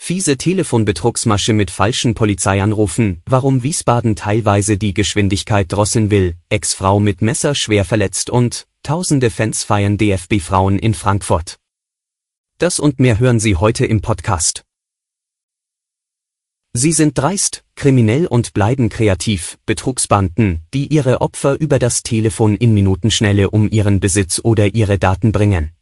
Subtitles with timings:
[0.00, 7.54] Fiese Telefonbetrugsmasche mit falschen Polizeianrufen, warum Wiesbaden teilweise die Geschwindigkeit drosseln will, Ex-Frau mit Messer
[7.54, 11.58] schwer verletzt und tausende Fans feiern DFB-Frauen in Frankfurt.
[12.56, 14.64] Das und mehr hören Sie heute im Podcast.
[16.72, 22.72] Sie sind dreist, kriminell und bleiben kreativ, Betrugsbanden, die ihre Opfer über das Telefon in
[22.72, 25.72] Minutenschnelle um ihren Besitz oder ihre Daten bringen.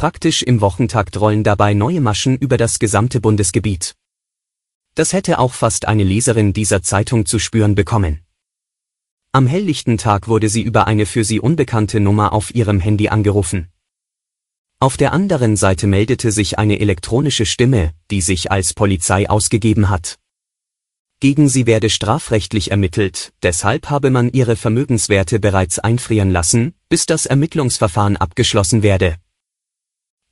[0.00, 3.96] Praktisch im Wochentakt rollen dabei neue Maschen über das gesamte Bundesgebiet.
[4.94, 8.20] Das hätte auch fast eine Leserin dieser Zeitung zu spüren bekommen.
[9.32, 13.68] Am helllichten Tag wurde sie über eine für sie unbekannte Nummer auf ihrem Handy angerufen.
[14.78, 20.18] Auf der anderen Seite meldete sich eine elektronische Stimme, die sich als Polizei ausgegeben hat.
[21.20, 27.26] Gegen sie werde strafrechtlich ermittelt, deshalb habe man ihre Vermögenswerte bereits einfrieren lassen, bis das
[27.26, 29.18] Ermittlungsverfahren abgeschlossen werde.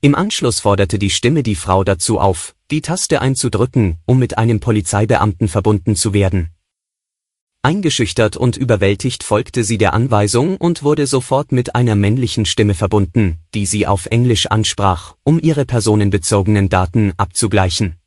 [0.01, 4.61] Im Anschluss forderte die Stimme die Frau dazu auf, die Taste einzudrücken, um mit einem
[4.61, 6.51] Polizeibeamten verbunden zu werden.
[7.63, 13.39] Eingeschüchtert und überwältigt folgte sie der Anweisung und wurde sofort mit einer männlichen Stimme verbunden,
[13.53, 17.97] die sie auf Englisch ansprach, um ihre personenbezogenen Daten abzugleichen.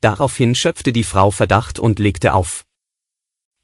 [0.00, 2.64] Daraufhin schöpfte die Frau Verdacht und legte auf.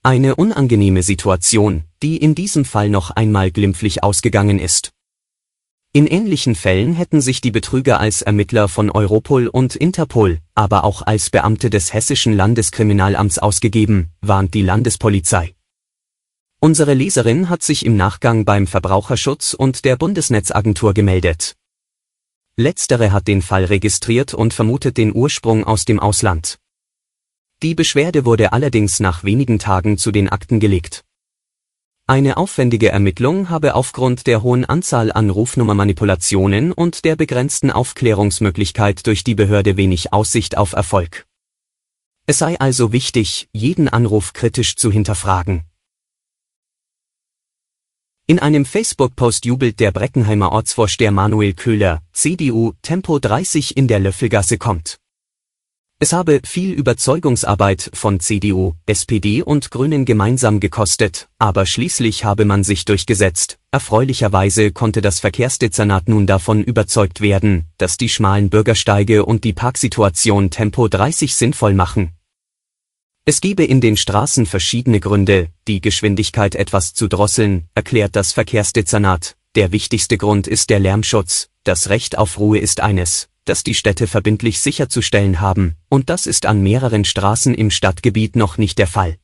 [0.02, 4.91] Eine unangenehme Situation, die in diesem Fall noch einmal glimpflich ausgegangen ist.
[5.94, 11.02] In ähnlichen Fällen hätten sich die Betrüger als Ermittler von Europol und Interpol, aber auch
[11.02, 15.54] als Beamte des Hessischen Landeskriminalamts ausgegeben, warnt die Landespolizei.
[16.60, 21.56] Unsere Leserin hat sich im Nachgang beim Verbraucherschutz und der Bundesnetzagentur gemeldet.
[22.56, 26.58] Letztere hat den Fall registriert und vermutet den Ursprung aus dem Ausland.
[27.62, 31.04] Die Beschwerde wurde allerdings nach wenigen Tagen zu den Akten gelegt.
[32.12, 39.24] Eine aufwendige Ermittlung habe aufgrund der hohen Anzahl an Rufnummermanipulationen und der begrenzten Aufklärungsmöglichkeit durch
[39.24, 41.26] die Behörde wenig Aussicht auf Erfolg.
[42.26, 45.62] Es sei also wichtig, jeden Anruf kritisch zu hinterfragen.
[48.26, 54.58] In einem Facebook-Post jubelt der Breckenheimer Ortsvorsteher Manuel Köhler, CDU, Tempo 30 in der Löffelgasse
[54.58, 54.98] kommt.
[56.02, 62.64] Es habe viel Überzeugungsarbeit von CDU, SPD und Grünen gemeinsam gekostet, aber schließlich habe man
[62.64, 63.60] sich durchgesetzt.
[63.70, 70.50] Erfreulicherweise konnte das Verkehrsdezernat nun davon überzeugt werden, dass die schmalen Bürgersteige und die Parksituation
[70.50, 72.10] Tempo 30 sinnvoll machen.
[73.24, 79.36] Es gebe in den Straßen verschiedene Gründe, die Geschwindigkeit etwas zu drosseln, erklärt das Verkehrsdezernat.
[79.54, 81.48] Der wichtigste Grund ist der Lärmschutz.
[81.62, 86.46] Das Recht auf Ruhe ist eines, das die Städte verbindlich sicherzustellen haben, und das ist
[86.46, 89.16] an mehreren Straßen im Stadtgebiet noch nicht der Fall.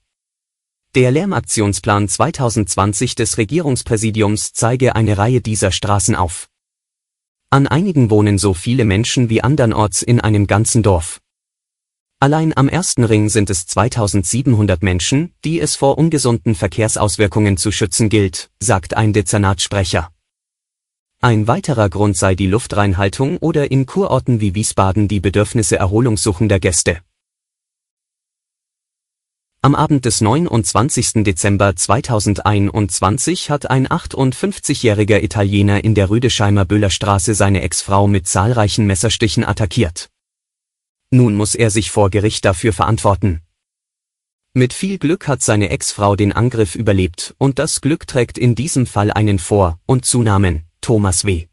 [0.94, 6.48] Der Lärmaktionsplan 2020 des Regierungspräsidiums zeige eine Reihe dieser Straßen auf.
[7.50, 11.20] An einigen wohnen so viele Menschen wie andernorts in einem ganzen Dorf.
[12.20, 18.08] Allein am ersten Ring sind es 2700 Menschen, die es vor ungesunden Verkehrsauswirkungen zu schützen
[18.08, 20.10] gilt, sagt ein Dezernatsprecher.
[21.20, 27.00] Ein weiterer Grund sei die Luftreinhaltung oder in Kurorten wie Wiesbaden die Bedürfnisse erholungssuchender Gäste.
[29.60, 31.24] Am Abend des 29.
[31.24, 39.42] Dezember 2021 hat ein 58-jähriger Italiener in der Rüdesheimer Büllerstraße seine Ex-Frau mit zahlreichen Messerstichen
[39.42, 40.10] attackiert.
[41.10, 43.40] Nun muss er sich vor Gericht dafür verantworten.
[44.54, 48.86] Mit viel Glück hat seine Ex-Frau den Angriff überlebt und das Glück trägt in diesem
[48.86, 50.67] Fall einen Vor- und Zunamen.
[50.80, 51.46] Thomas W.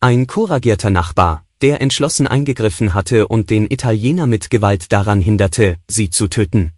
[0.00, 6.10] Ein couragierter Nachbar, der entschlossen eingegriffen hatte und den Italiener mit Gewalt daran hinderte, sie
[6.10, 6.72] zu töten.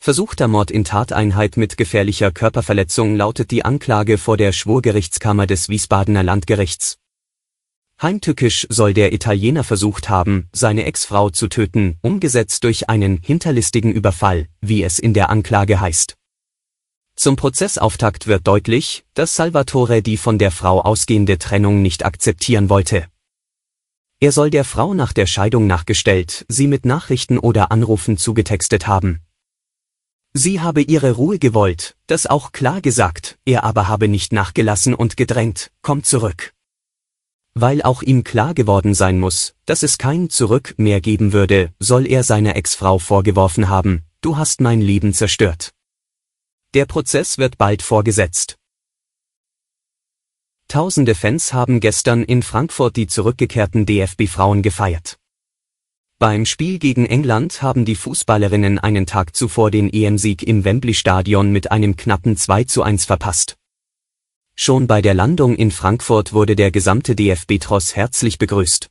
[0.00, 6.22] Versuchter Mord in Tateinheit mit gefährlicher Körperverletzung lautet die Anklage vor der Schwurgerichtskammer des Wiesbadener
[6.22, 6.98] Landgerichts.
[8.00, 14.48] Heimtückisch soll der Italiener versucht haben, seine Ex-Frau zu töten, umgesetzt durch einen hinterlistigen Überfall,
[14.60, 16.17] wie es in der Anklage heißt.
[17.18, 23.06] Zum Prozessauftakt wird deutlich, dass Salvatore die von der Frau ausgehende Trennung nicht akzeptieren wollte.
[24.20, 29.20] Er soll der Frau nach der Scheidung nachgestellt, sie mit Nachrichten oder Anrufen zugetextet haben.
[30.32, 35.16] Sie habe ihre Ruhe gewollt, das auch klar gesagt, er aber habe nicht nachgelassen und
[35.16, 36.52] gedrängt, komm zurück.
[37.52, 42.06] Weil auch ihm klar geworden sein muss, dass es kein Zurück mehr geben würde, soll
[42.06, 45.72] er seiner Ex-Frau vorgeworfen haben, du hast mein Leben zerstört.
[46.74, 48.58] Der Prozess wird bald vorgesetzt.
[50.68, 55.18] Tausende Fans haben gestern in Frankfurt die zurückgekehrten DFB-Frauen gefeiert.
[56.18, 61.70] Beim Spiel gegen England haben die Fußballerinnen einen Tag zuvor den EM-Sieg im Wembley-Stadion mit
[61.70, 63.56] einem knappen 2 zu 1 verpasst.
[64.54, 68.90] Schon bei der Landung in Frankfurt wurde der gesamte DFB-Tross herzlich begrüßt.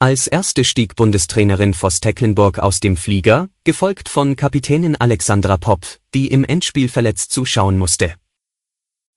[0.00, 5.84] Als erste stieg Bundestrainerin Voss Tecklenburg aus dem Flieger, gefolgt von Kapitänin Alexandra Popp,
[6.14, 8.14] die im Endspiel verletzt zuschauen musste.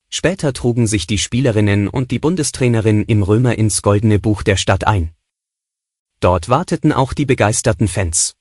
[0.10, 4.88] Später trugen sich die Spielerinnen und die Bundestrainerin im Römer ins goldene Buch der Stadt
[4.88, 5.12] ein.
[6.20, 8.34] Dort warteten auch die begeisterten Fans.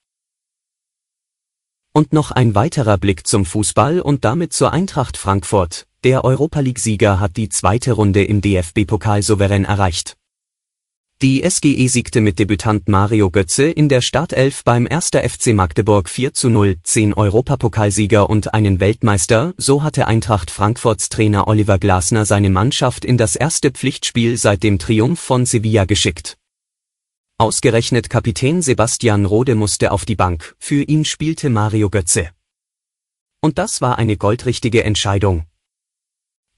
[1.93, 5.87] Und noch ein weiterer Blick zum Fußball und damit zur Eintracht Frankfurt.
[6.05, 10.17] Der Europa League-Sieger hat die zweite Runde im DFB-Pokal souverän erreicht.
[11.23, 15.09] Die SGE siegte mit Debütant Mario Götze in der Startelf beim 1.
[15.09, 21.47] FC Magdeburg 4 zu 0, 10 Europapokalsieger und einen Weltmeister, so hatte Eintracht Frankfurts Trainer
[21.47, 26.39] Oliver Glasner seine Mannschaft in das erste Pflichtspiel seit dem Triumph von Sevilla geschickt.
[27.37, 32.31] Ausgerechnet Kapitän Sebastian Rode musste auf die Bank, für ihn spielte Mario Götze.
[33.43, 35.45] Und das war eine goldrichtige Entscheidung.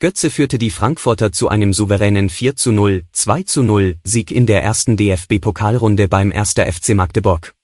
[0.02, 4.46] Götze führte die Frankfurter zu einem souveränen 4 zu 0, 2 zu 0 Sieg in
[4.46, 6.54] der ersten DFB-Pokalrunde beim 1.
[6.54, 7.54] FC Magdeburg.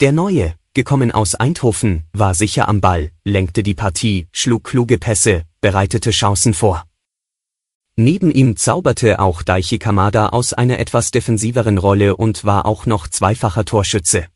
[0.00, 5.42] Der Neue, gekommen aus Eindhoven, war sicher am Ball, lenkte die Partie, schlug kluge Pässe,
[5.60, 6.86] bereitete Chancen vor.
[7.94, 13.06] Neben ihm zauberte auch Daichi Kamada aus einer etwas defensiveren Rolle und war auch noch
[13.06, 14.28] zweifacher Torschütze.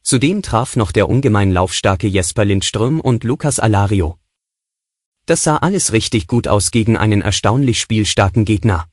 [0.00, 4.17] Zudem traf noch der ungemein laufstarke Jesper Lindström und Lukas Alario.
[5.28, 8.86] Das sah alles richtig gut aus gegen einen erstaunlich spielstarken Gegner.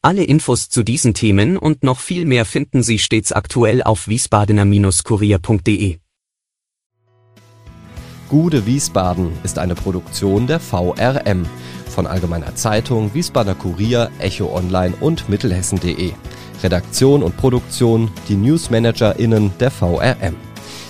[0.00, 5.98] Alle Infos zu diesen Themen und noch viel mehr finden Sie stets aktuell auf wiesbadener-kurier.de.
[8.30, 11.44] Gude Wiesbaden ist eine Produktion der VRM
[11.86, 16.12] von Allgemeiner Zeitung, Wiesbadener Kurier, Echo Online und Mittelhessen.de.
[16.62, 20.49] Redaktion und Produktion die NewsmanagerInnen der VRM.